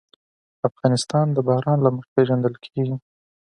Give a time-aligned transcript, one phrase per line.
[0.69, 2.95] افغانستان د باران له مخې پېژندل کېږي.